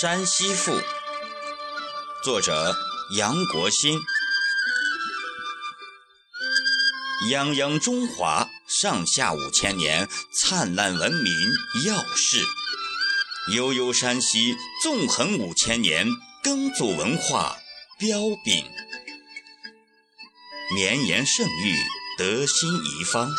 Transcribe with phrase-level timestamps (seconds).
[0.00, 0.72] 山西赋》，
[2.24, 2.74] 作者
[3.16, 4.00] 杨国兴。
[7.30, 11.32] 泱泱中华，上下五千年，灿烂文明
[11.86, 12.40] 耀世；
[13.54, 16.08] 悠悠山西，纵横五千年，
[16.42, 17.58] 耕祖文化
[17.96, 18.68] 彪炳。
[20.74, 21.76] 绵延盛誉，
[22.18, 23.30] 德兴一方。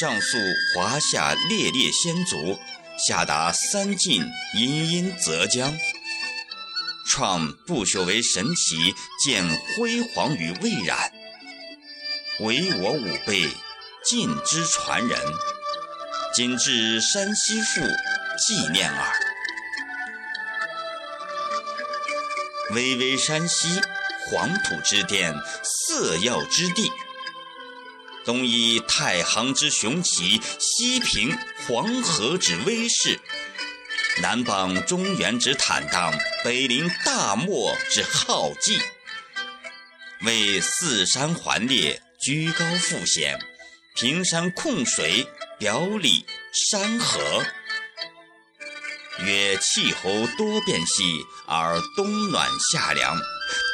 [0.00, 0.38] 上溯
[0.74, 2.58] 华夏烈烈先祖，
[3.06, 5.72] 下达三晋殷殷泽江。
[7.06, 11.12] 创不朽为神奇，见辉煌于蔚然。
[12.40, 13.48] 唯我吾辈，
[14.04, 15.18] 尽之传人。
[16.34, 17.80] 今至山西赋
[18.46, 19.12] 纪念耳。
[22.70, 23.80] 巍巍山西，
[24.26, 26.92] 黄土之巅，色药之地。
[28.28, 31.34] 东依太行之雄奇，西平
[31.66, 33.18] 黄河之威势，
[34.20, 36.12] 南傍中原之坦荡，
[36.44, 38.78] 北临大漠之浩寂。
[40.26, 42.02] 为四山环列。
[42.20, 43.38] 居高复险，
[43.94, 45.24] 平山控水，
[45.56, 47.44] 表里山河。
[49.20, 53.16] 曰气候多变兮，而冬暖夏凉；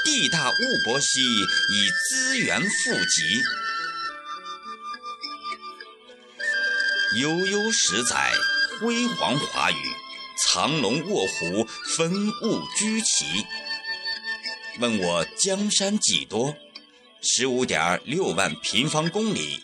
[0.04, 3.42] 地大物博兮，以资源富集。
[7.16, 8.32] 悠悠十载，
[8.80, 9.76] 辉煌华宇，
[10.42, 11.64] 藏龙卧虎，
[11.96, 13.46] 分物居奇。
[14.80, 16.56] 问我江山几多？
[17.22, 19.60] 十五点六万平方公里，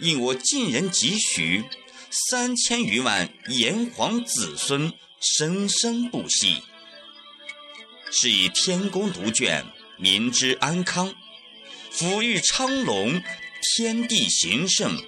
[0.00, 1.64] 应我晋人几许？
[2.10, 6.62] 三千余万炎黄子孙生生不息。
[8.10, 9.64] 是以天公独眷，
[9.96, 11.08] 民之安康；
[11.90, 13.22] 抚育昌隆，
[13.62, 15.02] 天地形盛，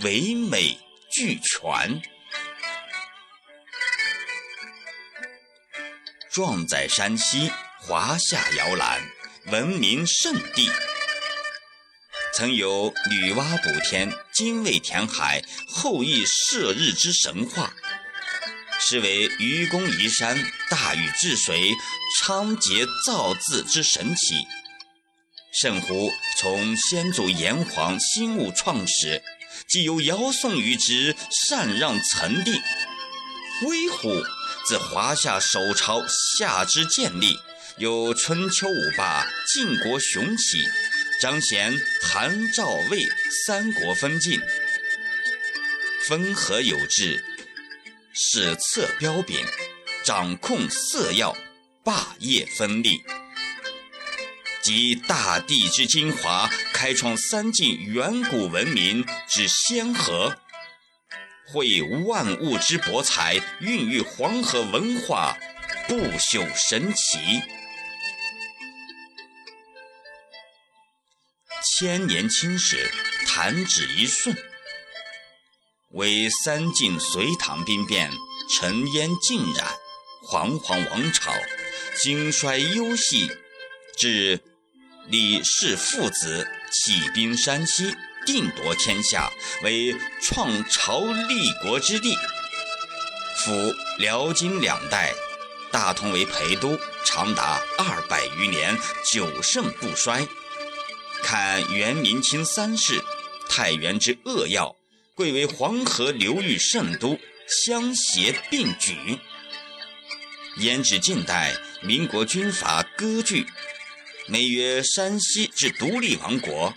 [0.00, 0.76] 唯美
[1.10, 2.02] 俱全。
[6.30, 9.00] 壮载山西，华夏摇篮，
[9.46, 10.70] 文明圣地。
[12.34, 17.72] 曾有女娲补天、精卫填海、后羿射日之神话，
[18.78, 20.36] 是为愚公移山、
[20.70, 21.74] 大禹治水、
[22.20, 24.46] 仓颉造字之神奇。
[25.60, 29.20] 甚乎从先祖炎黄兴物创始，
[29.66, 31.16] 即由尧舜禹之
[31.48, 32.60] 禅让岑帝，
[33.62, 34.22] 威虎
[34.66, 36.04] 自华夏首朝
[36.38, 37.36] 夏之建立，
[37.78, 40.62] 有春秋五霸、晋国雄起。
[41.20, 43.04] 彰显韩赵魏
[43.44, 44.40] 三国分晋，
[46.06, 47.24] 分合有致，
[48.14, 49.44] 史册标炳，
[50.04, 51.36] 掌控色要，
[51.82, 53.00] 霸业分立，
[54.62, 60.36] 集大地之精华，开创三晋远古文明之先河，
[61.48, 65.36] 汇万物之博采，孕育黄河文化
[65.88, 67.18] 不朽神奇。
[71.80, 72.88] 千年青史，
[73.26, 74.36] 弹指一瞬。
[75.90, 78.08] 为三晋隋唐兵变，
[78.54, 79.66] 尘烟尽染，
[80.28, 81.32] 煌煌王朝
[82.00, 83.28] 兴衰忧系，
[83.96, 84.40] 至
[85.10, 87.96] 李氏父子起兵山西，
[88.26, 89.30] 定夺天下，
[89.62, 92.14] 为创朝立国之地。
[93.38, 95.14] 夫辽金两代，
[95.72, 98.76] 大同为陪都，长达二百余年，
[99.10, 100.28] 久盛不衰。
[101.22, 103.02] 看元、明、清三世，
[103.48, 104.76] 太原之扼要，
[105.14, 107.18] 贵为黄河流域圣都，
[107.64, 109.18] 相携并举。
[110.58, 113.46] 焉至近代，民国军阀割据，
[114.30, 116.74] 美曰山西之独立王国，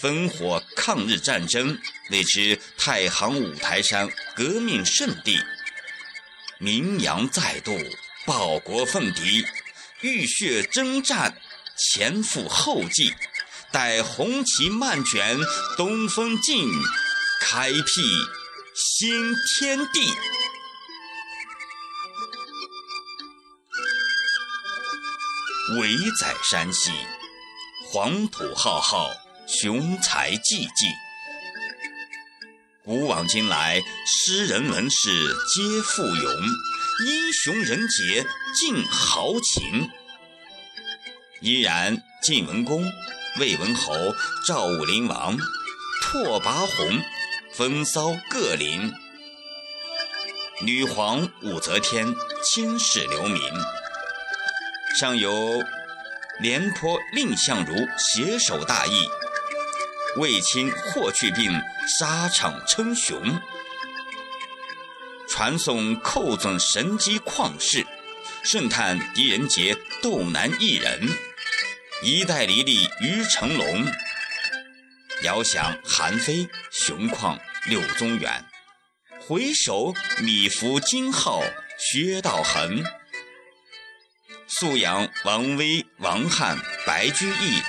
[0.00, 1.78] 烽火抗日战争，
[2.10, 5.38] 谓之太行五台山革命圣地。
[6.58, 7.78] 名扬再度，
[8.26, 9.46] 报国奋敌，
[10.00, 11.40] 浴血征战，
[11.78, 13.14] 前赴后继。
[13.70, 15.38] 待红旗漫卷，
[15.76, 16.68] 东风劲，
[17.40, 17.82] 开辟
[18.74, 20.12] 新天地。
[25.78, 26.90] 伟载山西，
[27.84, 29.10] 黄土浩浩，
[29.46, 30.86] 雄才济济。
[32.84, 36.42] 古往今来，诗人文士皆富勇，
[37.06, 39.88] 英雄人杰尽豪情。
[41.40, 42.84] 依然，晋文公。
[43.40, 43.94] 魏文侯、
[44.46, 45.38] 赵武灵王、
[46.02, 47.02] 拓跋宏、
[47.54, 48.92] 风骚各陵，
[50.60, 52.14] 女皇武则天
[52.44, 53.42] 青史留名。
[54.94, 55.62] 尚有
[56.40, 59.08] 廉颇、蔺相如携手大义，
[60.16, 61.50] 卫青、霍去病
[61.98, 63.40] 沙场称雄，
[65.28, 67.86] 传颂寇准神机旷世，
[68.44, 71.08] 盛叹狄仁杰斗南一人，
[72.02, 73.86] 一代离离于成龙。
[75.22, 78.44] 遥想韩非雄旷柳宗元，
[79.20, 81.42] 回首米芾金号
[81.78, 82.82] 薛道衡。
[84.60, 87.62] 素养王威、王翰、白居易，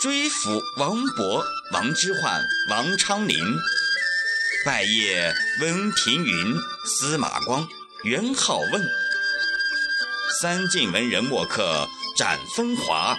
[0.00, 3.38] 追抚王勃、王之涣、王昌龄，
[4.66, 7.68] 拜谒温庭筠、司马光、
[8.02, 8.84] 元好问。
[10.40, 13.16] 三晋文人墨客展风华，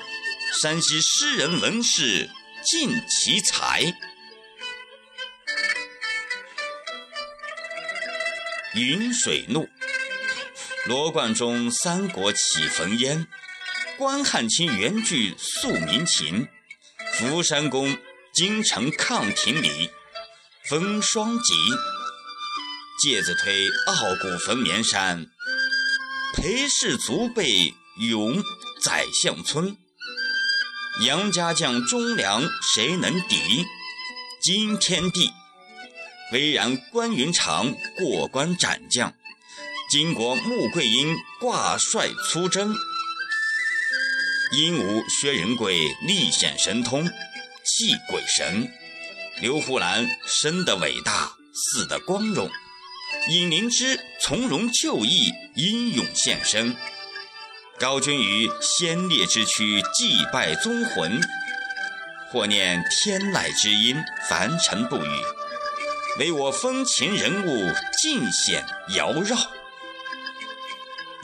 [0.62, 2.30] 山西诗人文士
[2.66, 3.82] 尽其才。
[8.74, 9.70] 云水怒。
[10.88, 13.26] 罗贯中《三国》起焚烟，
[13.98, 16.48] 关汉卿原句诉民情，
[17.14, 17.98] 福山宫
[18.32, 19.90] 京城抗廷里，
[20.70, 21.56] 风霜急。
[23.02, 25.26] 介子推傲骨焚绵山，
[26.36, 27.74] 裴氏足背
[28.08, 28.44] 勇
[28.84, 29.76] 宰相村。
[31.02, 32.44] 杨家将忠良
[32.76, 33.66] 谁能敌？
[34.40, 35.32] 惊天地。
[36.32, 39.16] 巍然关云长过关斩将。
[39.88, 42.74] 金国穆桂英挂帅出征，
[44.52, 47.06] 鹦鹉薛仁贵力显神通，
[47.64, 48.68] 系鬼神。
[49.40, 52.50] 刘胡兰生的伟大，死的光荣。
[53.30, 56.76] 尹灵芝从容就义，英勇献身。
[57.80, 61.22] 高君于先烈之躯祭拜宗魂，
[62.32, 63.96] 或念天籁之音，
[64.28, 65.10] 凡尘不语，
[66.20, 67.72] 唯我风情人物
[68.02, 69.38] 尽显缭绕。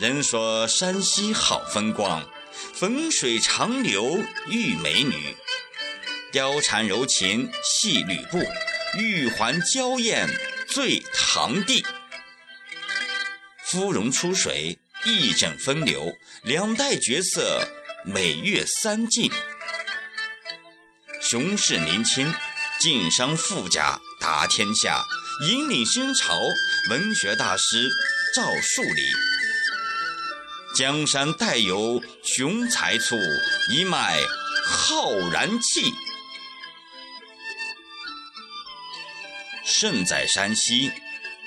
[0.02, 2.28] 人说山西好风光，
[2.74, 4.18] 汾水长流
[4.48, 5.38] 遇美女，
[6.34, 8.40] 貂蝉柔情戏吕布，
[8.98, 10.28] 玉环娇艳
[10.68, 11.86] 醉堂弟。
[13.64, 16.12] 芙蓉出水一枕风流，
[16.42, 17.64] 两代绝色
[18.04, 19.32] 美月三晋。
[21.22, 22.34] 雄视宁亲，
[22.80, 25.04] 晋商富甲达天下，
[25.48, 26.40] 引领新潮
[26.90, 27.88] 文学大师
[28.36, 29.04] 赵树理。
[30.82, 33.16] 江山代有雄才处，
[33.70, 34.18] 一脉
[34.66, 35.94] 浩然气。
[39.64, 40.92] 胜在山西，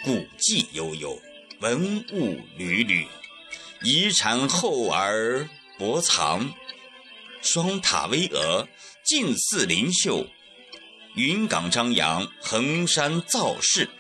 [0.05, 1.21] 古迹悠悠，
[1.59, 3.09] 文物屡屡，
[3.83, 5.49] 遗产厚而
[5.81, 6.55] 薄藏。
[7.43, 8.69] 双塔巍峨，
[9.05, 10.29] 近似灵秀；
[11.17, 13.91] 云冈张扬，衡山造势。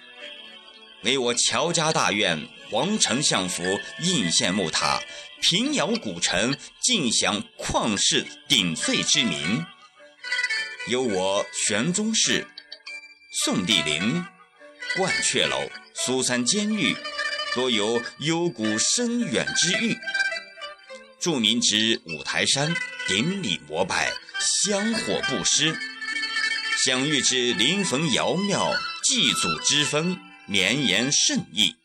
[1.04, 2.48] 唯我乔家大院。
[2.70, 3.62] 皇城相府、
[4.00, 5.00] 应县木塔、
[5.40, 9.64] 平遥古城，尽享旷世鼎沸之名。
[10.88, 12.44] 有我玄宗室、
[13.44, 14.24] 宋帝陵、
[14.96, 16.96] 鹳雀楼、苏三监狱，
[17.54, 19.96] 多有幽谷深远之誉。
[21.20, 22.74] 著名之五台山，
[23.06, 24.10] 顶礼膜拜，
[24.66, 25.72] 香火布施；
[26.84, 28.72] 享誉之临汾瑶庙，
[29.04, 31.76] 祭祖之风，绵延甚意。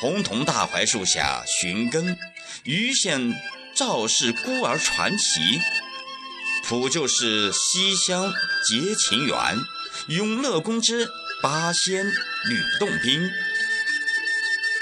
[0.00, 2.16] 红桐大槐树下寻根，
[2.64, 3.34] 盂县
[3.74, 5.60] 赵氏孤儿传奇。
[6.64, 8.32] 普救是西乡
[8.66, 9.36] 结情缘，
[10.08, 11.08] 永乐宫之
[11.42, 13.30] 八仙吕洞宾。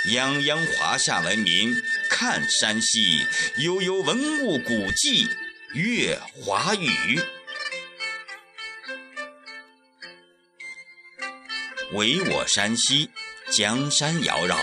[0.08, 1.74] 泱泱华夏文明
[2.08, 3.26] 看山西，
[3.58, 5.28] 悠悠文物古迹
[5.74, 7.20] 阅华语。
[11.96, 13.08] 唯我山西，
[13.50, 14.58] 江山缭绕。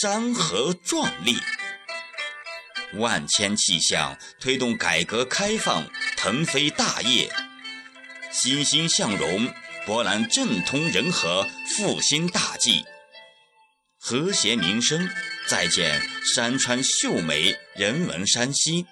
[0.00, 1.36] 山河壮丽，
[2.94, 7.30] 万千气象推动改革开放腾飞大业，
[8.32, 9.52] 欣欣向荣，
[9.84, 12.82] 博览政通人和复兴大计，
[14.00, 15.06] 和谐民生
[15.46, 16.00] 再见
[16.34, 18.86] 山川秀美人文山西，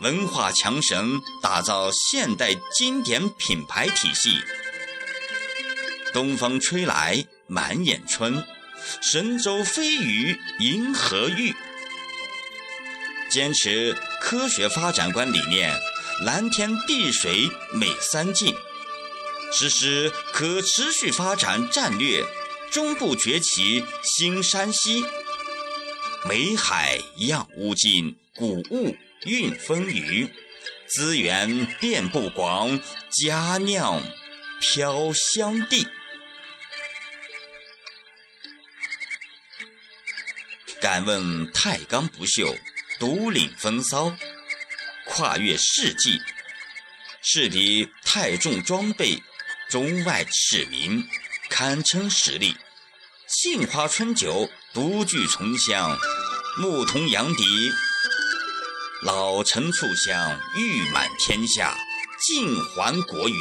[0.00, 4.40] 文化强省打造现代经典品牌体系，
[6.12, 8.44] 东风吹来满眼春。
[9.02, 11.52] 神州飞鱼银河玉，
[13.28, 15.74] 坚持科学发展观理念，
[16.24, 18.54] 蓝天碧水美三晋，
[19.52, 22.24] 实施可持续发展战略，
[22.70, 25.04] 中部崛起新山西，
[26.28, 30.30] 美海漾乌金，谷物运丰腴，
[30.86, 34.00] 资源遍布广，佳酿
[34.60, 35.86] 飘香地。
[40.90, 42.58] 敢问太钢不锈，
[42.98, 44.10] 独领风骚，
[45.04, 46.18] 跨越世纪，
[47.20, 49.22] 是敌太重装备，
[49.68, 51.06] 中外驰名
[51.50, 52.56] 堪称实力。
[53.26, 55.94] 杏花春酒，独具醇香，
[56.56, 57.44] 牧童扬笛，
[59.02, 61.76] 老陈醋香，誉满天下，
[62.26, 63.36] 尽还国语。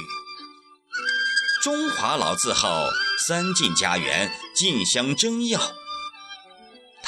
[1.63, 2.89] 中华老字号，
[3.25, 5.61] 三晋家园，晋香珍要。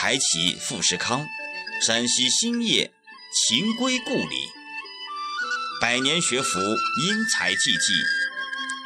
[0.01, 1.27] 抬起富士康，
[1.85, 2.89] 山西兴业，
[3.33, 4.47] 情归故里。
[5.81, 7.93] 百年学府，英才济济，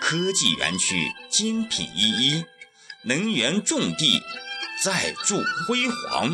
[0.01, 2.43] 科技园区，精品一一。
[3.03, 4.23] 能源重地，
[4.83, 6.31] 再铸辉煌；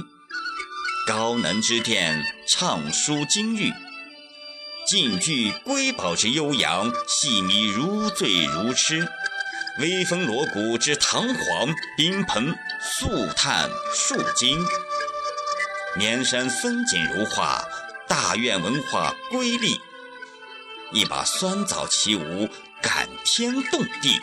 [1.05, 3.73] 高能之殿，畅书金玉；
[4.87, 9.05] 晋具瑰宝之悠扬，细迷如醉如痴；
[9.79, 14.57] 威风锣鼓之堂皇，宾朋素炭数惊；
[15.97, 17.61] 绵山风景如画，
[18.07, 19.75] 大院文化瑰丽；
[20.93, 22.49] 一把酸枣起舞，
[22.81, 24.21] 感天动地。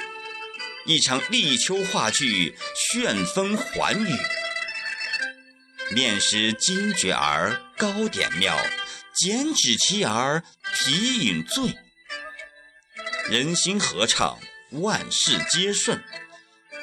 [0.87, 4.17] 一场立秋话剧，旋风寰宇。
[5.91, 8.57] 面食惊觉儿，糕点妙；
[9.15, 10.43] 剪纸其儿，
[10.75, 11.77] 题允醉。
[13.29, 14.39] 人心合唱，
[14.71, 15.99] 万事皆顺；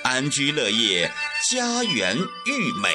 [0.04, 1.10] 安居乐业，
[1.50, 2.90] 家园愈美。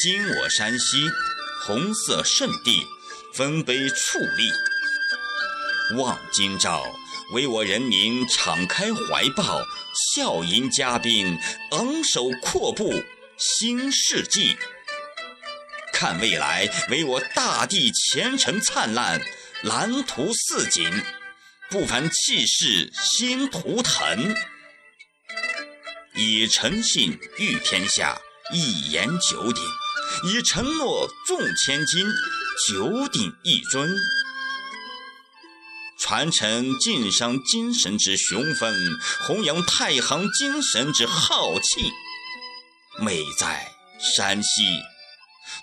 [0.00, 1.10] 今我山西，
[1.64, 2.86] 红色圣地，
[3.34, 4.50] 丰碑矗立。
[5.98, 6.84] 望今朝，
[7.34, 9.60] 为我人民敞开怀抱，
[10.14, 11.36] 笑迎嘉宾，
[11.72, 13.02] 昂首阔步
[13.36, 14.56] 新世纪。
[15.92, 19.20] 看未来，为我大地前程灿烂，
[19.62, 20.88] 蓝图似锦，
[21.70, 24.34] 不凡气势新图腾。
[26.16, 28.20] 以诚信誉天下，
[28.52, 29.62] 一言九鼎；
[30.24, 32.04] 以承诺重千金，
[32.66, 33.88] 九鼎一尊。
[36.00, 41.92] 传承晋商精神之雄风，弘扬太行精神之浩气，
[42.98, 43.70] 美在
[44.16, 44.80] 山西。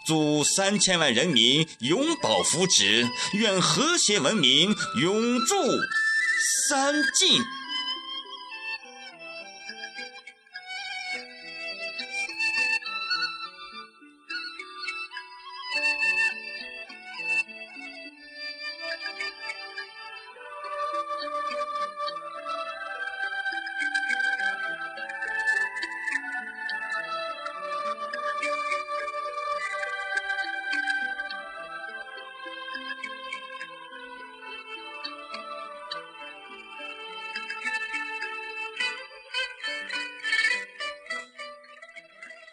[0.05, 5.55] 祝三千万人民永保福祉，愿和谐文明永驻
[6.69, 7.41] 三晋。